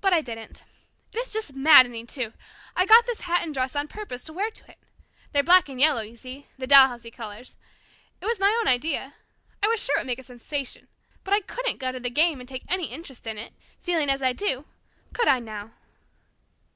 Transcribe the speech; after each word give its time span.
But 0.00 0.12
I 0.12 0.20
didn't. 0.20 0.64
It 1.12 1.18
is 1.18 1.32
just 1.32 1.54
maddening, 1.54 2.04
too. 2.04 2.32
I 2.74 2.84
got 2.84 3.06
this 3.06 3.20
hat 3.20 3.44
and 3.44 3.54
dress 3.54 3.76
on 3.76 3.86
purpose 3.86 4.24
to 4.24 4.32
wear 4.32 4.50
to 4.50 4.68
it. 4.68 4.78
They're 5.30 5.44
black 5.44 5.68
and 5.68 5.80
yellow, 5.80 6.00
you 6.00 6.16
see 6.16 6.48
the 6.58 6.66
Dalhousie 6.66 7.12
colours. 7.12 7.56
It 8.20 8.24
was 8.26 8.40
my 8.40 8.50
own 8.60 8.66
idea. 8.66 9.14
I 9.62 9.68
was 9.68 9.80
sure 9.80 9.96
it 9.98 10.00
would 10.00 10.08
make 10.08 10.18
a 10.18 10.24
sensation. 10.24 10.88
But 11.22 11.34
I 11.34 11.40
couldn't 11.42 11.78
go 11.78 11.92
to 11.92 12.00
the 12.00 12.10
game 12.10 12.40
and 12.40 12.48
take 12.48 12.64
any 12.68 12.86
interest 12.88 13.28
in 13.28 13.38
it, 13.38 13.52
feeling 13.80 14.10
as 14.10 14.22
I 14.24 14.32
do, 14.32 14.64
could 15.12 15.28
I, 15.28 15.38
now?" 15.38 15.70